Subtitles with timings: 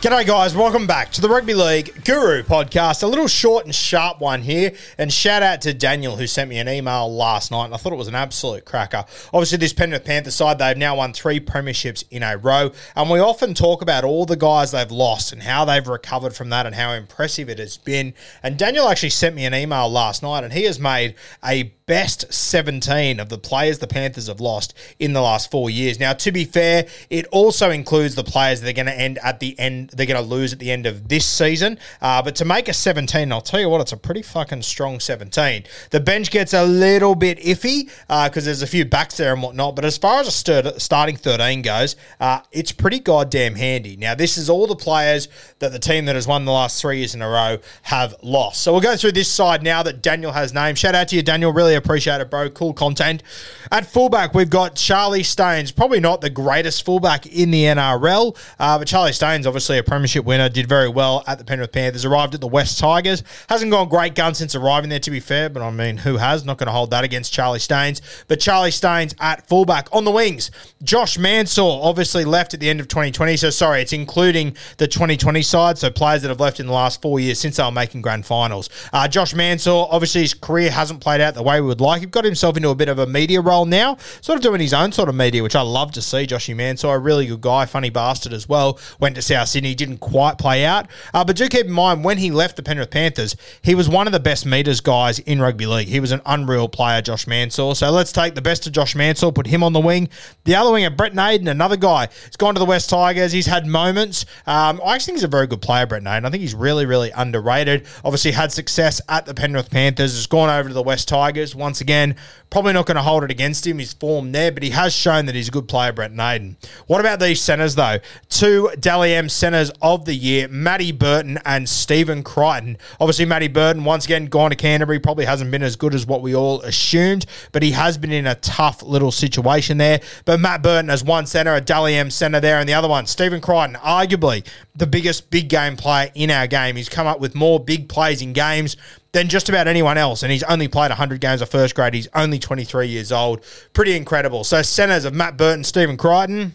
[0.00, 0.56] G'day, guys.
[0.56, 3.02] Welcome back to the Rugby League Guru podcast.
[3.02, 4.72] A little short and sharp one here.
[4.96, 7.66] And shout out to Daniel, who sent me an email last night.
[7.66, 9.04] And I thought it was an absolute cracker.
[9.34, 12.72] Obviously, this Penrith Panther side, they've now won three premierships in a row.
[12.96, 16.48] And we often talk about all the guys they've lost and how they've recovered from
[16.48, 18.14] that and how impressive it has been.
[18.42, 22.32] And Daniel actually sent me an email last night, and he has made a best
[22.32, 25.98] 17 of the players the Panthers have lost in the last four years.
[25.98, 29.40] Now, to be fair, it also includes the players that are going to end at
[29.40, 31.78] the end, they're going to lose at the end of this season.
[32.00, 35.00] Uh, but to make a 17, I'll tell you what, it's a pretty fucking strong
[35.00, 35.64] 17.
[35.90, 39.76] The bench gets a little bit iffy because there's a few backs there and whatnot.
[39.76, 43.96] But as far as a starting 13 goes, uh, it's pretty goddamn handy.
[43.96, 46.98] Now, this is all the players that the team that has won the last three
[46.98, 48.62] years in a row have lost.
[48.62, 50.78] So we'll go through this side now that Daniel has named.
[50.78, 51.52] Shout out to you, Daniel.
[51.52, 52.50] Really appreciate it, bro.
[52.50, 53.22] Cool content.
[53.70, 55.72] At fullback, we've got Charlie Staines.
[55.72, 60.48] Probably not the greatest fullback in the NRL, uh, but Charlie Staines, obviously premiership winner,
[60.48, 62.04] did very well at the Penrith Panthers.
[62.04, 63.22] Arrived at the West Tigers.
[63.48, 66.44] Hasn't gone great gun since arriving there, to be fair, but I mean, who has?
[66.44, 68.02] Not going to hold that against Charlie Staines.
[68.28, 69.88] But Charlie Staines at fullback.
[69.92, 70.50] On the wings,
[70.82, 73.36] Josh Mansour obviously left at the end of 2020.
[73.36, 75.78] So sorry, it's including the 2020 side.
[75.78, 78.26] So players that have left in the last four years since they were making grand
[78.26, 78.68] finals.
[78.92, 82.00] Uh, Josh Mansour, obviously his career hasn't played out the way we would like.
[82.00, 84.72] He's got himself into a bit of a media role now, sort of doing his
[84.72, 86.26] own sort of media, which I love to see.
[86.26, 88.78] Joshy Mansour, a really good guy, funny bastard as well.
[88.98, 90.86] Went to South Sydney, didn't quite play out.
[91.12, 94.06] Uh, but do keep in mind, when he left the Penrith Panthers, he was one
[94.06, 95.88] of the best meters guys in rugby league.
[95.88, 97.74] He was an unreal player, Josh Mansour.
[97.74, 100.08] So let's take the best of Josh Mansour, put him on the wing.
[100.44, 102.08] The other winger, Brett Naden, another guy.
[102.24, 103.32] He's gone to the West Tigers.
[103.32, 104.24] He's had moments.
[104.46, 106.24] Um, I actually think he's a very good player, Brett Naden.
[106.24, 107.86] I think he's really, really underrated.
[108.04, 110.14] Obviously, had success at the Penrith Panthers.
[110.14, 111.54] Has gone over to the West Tigers.
[111.54, 112.16] Once again,
[112.48, 113.78] probably not going to hold it against him.
[113.78, 116.56] His form there, but he has shown that he's a good player, Brett Naden.
[116.86, 117.98] What about these centres, though?
[118.30, 122.78] Two Dally M centres of the year, Matty Burton and Stephen Crichton.
[122.98, 126.22] Obviously, Matty Burton, once again, gone to Canterbury, probably hasn't been as good as what
[126.22, 130.00] we all assumed, but he has been in a tough little situation there.
[130.24, 133.04] But Matt Burton as one centre, a Dally M centre there, and the other one,
[133.04, 136.76] Stephen Crichton, arguably the biggest big game player in our game.
[136.76, 138.78] He's come up with more big plays in games
[139.12, 140.22] than just about anyone else.
[140.22, 141.94] And he's only played 100 games of first grade.
[141.94, 143.44] He's only 23 years old.
[143.72, 144.44] Pretty incredible.
[144.44, 146.54] So, centers of Matt Burton, Stephen Crichton.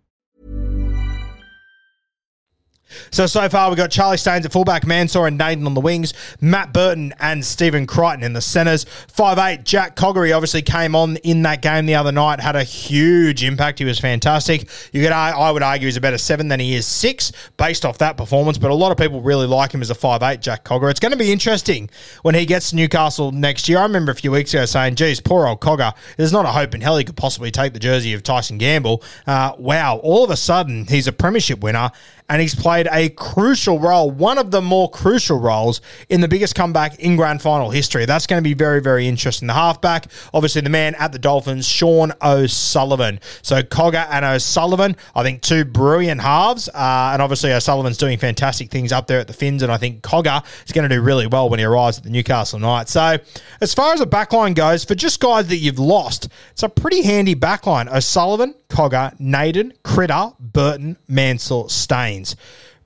[3.11, 6.13] So, so far we've got Charlie Staines at fullback, Mansour and Naden on the wings,
[6.39, 8.85] Matt Burton and Stephen Crichton in the centres.
[9.07, 12.63] Five eight, Jack Coggery obviously came on in that game the other night, had a
[12.63, 13.79] huge impact.
[13.79, 14.69] He was fantastic.
[14.91, 17.97] You could, I would argue he's a better seven than he is six based off
[17.99, 20.63] that performance, but a lot of people really like him as a five eight, Jack
[20.63, 20.89] Cogger.
[20.89, 21.89] It's going to be interesting
[22.21, 23.79] when he gets to Newcastle next year.
[23.79, 26.75] I remember a few weeks ago saying, geez, poor old Cogger, there's not a hope
[26.75, 29.03] in hell he could possibly take the jersey of Tyson Gamble.
[29.25, 31.91] Uh, wow, all of a sudden he's a premiership winner
[32.31, 36.55] and he's played a crucial role, one of the more crucial roles in the biggest
[36.55, 38.05] comeback in grand final history.
[38.05, 39.49] That's going to be very, very interesting.
[39.49, 43.19] The halfback, obviously the man at the Dolphins, Sean O'Sullivan.
[43.41, 48.71] So Cogger and O'Sullivan, I think two brilliant halves, uh, and obviously O'Sullivan's doing fantastic
[48.71, 51.27] things up there at the Fins, and I think Cogger is going to do really
[51.27, 52.93] well when he arrives at the Newcastle Knights.
[52.93, 53.17] So
[53.59, 57.01] as far as the backline goes, for just guys that you've lost, it's a pretty
[57.01, 57.93] handy backline.
[57.93, 62.35] O'Sullivan, Cogger, Naden, Critter, Burton, Mansour, Staines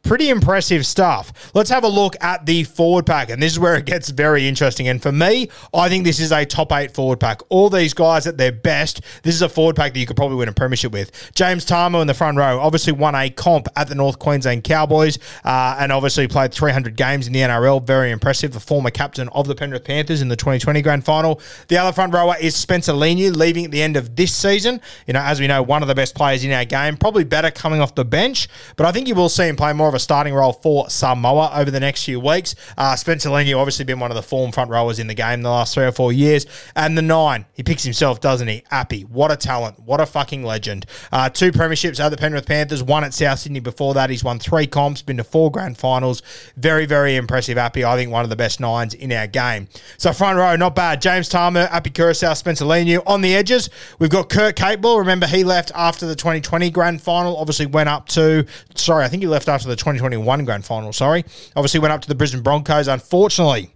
[0.06, 1.52] pretty impressive stuff.
[1.54, 4.48] Let's have a look at the forward pack, and this is where it gets very
[4.48, 4.88] interesting.
[4.88, 7.42] And for me, I think this is a top eight forward pack.
[7.50, 10.38] All these guys at their best, this is a forward pack that you could probably
[10.38, 11.32] win a premiership with.
[11.34, 15.18] James Tamou in the front row, obviously won a comp at the North Queensland Cowboys,
[15.44, 17.84] uh, and obviously played 300 games in the NRL.
[17.84, 18.54] Very impressive.
[18.54, 21.42] The former captain of the Penrith Panthers in the 2020 grand final.
[21.68, 24.82] The other front rower is Spencer Leniu, leaving at the end of this season.
[25.08, 27.50] You know, as we know, one of the best players in our game, probably better
[27.50, 30.00] coming off the bench, but I think you will see him play more of a
[30.00, 32.56] starting role for Samoa over the next few weeks.
[32.78, 35.50] Uh, Spencer Leniu obviously been one of the form front rowers in the game the
[35.50, 36.46] last three or four years.
[36.76, 38.64] And the nine, he picks himself, doesn't he?
[38.72, 39.80] Appy, what a talent.
[39.80, 40.86] What a fucking legend.
[41.12, 44.10] Uh, two premierships at the Penrith Panthers, one at South Sydney before that.
[44.10, 46.22] He's won three comps, been to four grand finals.
[46.58, 47.84] Very, very impressive Appy.
[47.84, 49.68] I think one of the best nines in our game.
[49.98, 51.02] So front row, not bad.
[51.02, 53.02] James Tamou, Appy Koroisau, Spencer Leniu.
[53.06, 53.70] On the edges,
[54.00, 55.00] we've got Kurt Capewell.
[55.00, 58.46] Remember, he left after the 2020 grand final, obviously went up to,
[58.78, 61.26] sorry, I think he left after the 2021 grand final, sorry.
[61.56, 62.88] Obviously went up to the Brisbane Broncos.
[62.88, 63.75] Unfortunately,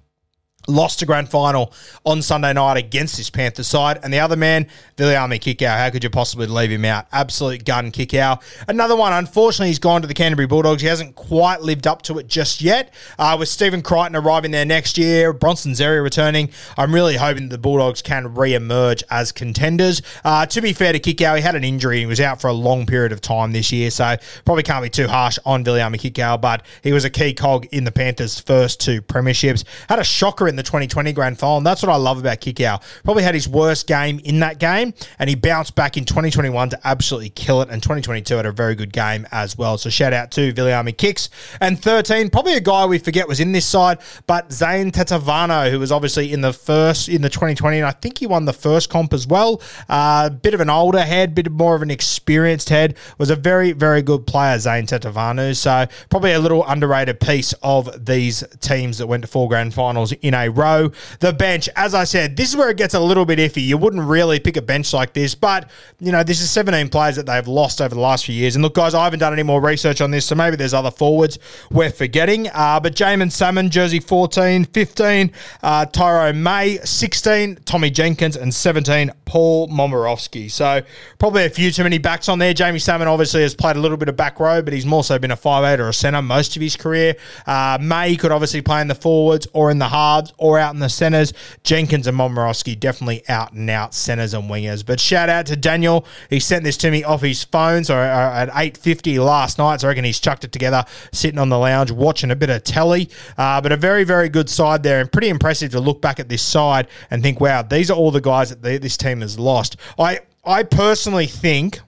[0.69, 1.73] lost a grand final
[2.05, 3.99] on Sunday night against this Panthers side.
[4.03, 4.67] And the other man,
[4.97, 5.77] Viliami Kikau.
[5.77, 7.07] How could you possibly leave him out?
[7.11, 8.41] Absolute gun Kikau.
[8.67, 10.81] Another one, unfortunately, he's gone to the Canterbury Bulldogs.
[10.81, 12.93] He hasn't quite lived up to it just yet.
[13.17, 17.57] Uh, with Stephen Crichton arriving there next year, Bronson Xerri returning, I'm really hoping the
[17.57, 20.01] Bulldogs can re-emerge as contenders.
[20.23, 21.99] Uh, to be fair to Kikau, he had an injury.
[21.99, 24.89] He was out for a long period of time this year, so probably can't be
[24.89, 28.79] too harsh on Viliami Kikau, but he was a key cog in the Panthers' first
[28.79, 29.63] two premierships.
[29.87, 31.57] Had a shocker in the 2020 grand final.
[31.57, 32.81] And that's what I love about Kikau.
[33.03, 36.79] Probably had his worst game in that game, and he bounced back in 2021 to
[36.83, 37.69] absolutely kill it.
[37.69, 39.77] And 2022 had a very good game as well.
[39.77, 41.29] So shout out to Viliami Kicks.
[41.61, 45.79] And 13, probably a guy we forget was in this side, but Zane Tetevano, who
[45.79, 48.89] was obviously in the first, in the 2020, and I think he won the first
[48.89, 49.61] comp as well.
[49.87, 52.97] A uh, bit of an older head, bit more of an experienced head.
[53.17, 55.55] Was a very, very good player, Zane Tetevano.
[55.55, 60.11] So probably a little underrated piece of these teams that went to four grand finals
[60.11, 60.91] in a row.
[61.19, 63.63] The bench, as I said, this is where it gets a little bit iffy.
[63.65, 65.69] You wouldn't really pick a bench like this, but
[65.99, 68.55] you know, this is 17 players that they've lost over the last few years.
[68.55, 70.91] And look, guys, I haven't done any more research on this, so maybe there's other
[70.91, 71.39] forwards
[71.71, 72.47] we're forgetting.
[72.53, 75.31] Uh, but Jaeman Salmon, jersey 14, 15,
[75.63, 80.49] uh, Tyrone May, 16, Tommy Jenkins, and 17, Paul Momirovski.
[80.49, 80.81] So
[81.17, 82.53] probably a few too many backs on there.
[82.53, 85.31] Jaeman Salmon obviously has played a little bit of back row, but he's also been
[85.31, 87.15] a 5'8 or a centre most of his career.
[87.45, 90.79] Uh, May could obviously play in the forwards or in the halves or out in
[90.79, 91.33] the centres.
[91.63, 94.85] Jenkins and Momirovski definitely out and out centres and wingers.
[94.85, 96.05] But shout out to Daniel.
[96.29, 99.81] He sent this to me off his phone, so uh, at 8.50 last night.
[99.81, 102.63] So I reckon he's chucked it together sitting on the lounge watching a bit of
[102.63, 103.09] telly.
[103.37, 106.29] Uh, but a very, very good side there and pretty impressive to look back at
[106.29, 109.39] this side and think, wow, these are all the guys that they, this team has
[109.39, 109.77] lost.
[109.97, 111.79] I, I personally think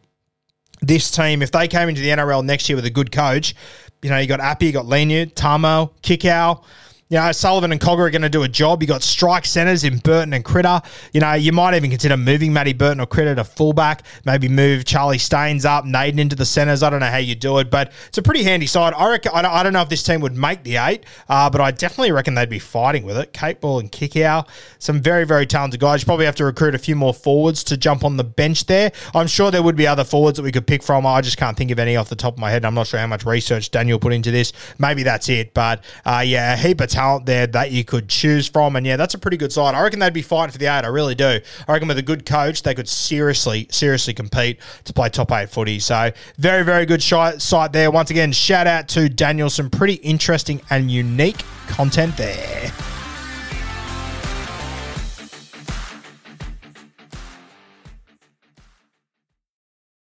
[0.81, 3.55] this team, if they came into the NRL next year with a good coach,
[4.01, 6.63] you know, you got Appy, you got Leniu, Tamou, Kikau,
[7.11, 8.81] you know, Sullivan and Cogger are going to do a job.
[8.81, 10.81] You got strike centers in Burton and Critter.
[11.11, 14.03] You know, you might even consider moving Matty Burton or Critter to fullback.
[14.23, 16.81] Maybe move Charlie Staines up, Naden into the centers.
[16.81, 18.93] I don't know how you do it, but it's a pretty handy side.
[18.93, 19.33] I reckon.
[19.33, 22.35] I don't, know if this team would make the eight, uh, but I definitely reckon
[22.35, 23.33] they'd be fighting with it.
[23.33, 24.47] Capewell and Kikau,
[24.79, 26.01] some very very talented guys.
[26.01, 28.93] You probably have to recruit a few more forwards to jump on the bench there.
[29.13, 31.05] I'm sure there would be other forwards that we could pick from.
[31.05, 32.63] I just can't think of any off the top of my head.
[32.63, 34.53] I'm not sure how much research Daniel put into this.
[34.79, 38.47] Maybe that's it, but uh, yeah, a heap of talent there that you could choose
[38.47, 38.75] from.
[38.75, 39.75] And yeah, that's a pretty good side.
[39.75, 40.83] I reckon they'd be fighting for the eight.
[40.83, 41.39] I really do.
[41.67, 45.49] I reckon with a good coach, they could seriously, seriously compete to play top eight
[45.49, 45.79] footy.
[45.79, 47.91] So very, very good site there.
[47.91, 49.49] Once again, shout out to Daniel.
[49.49, 52.71] Some pretty interesting and unique content there.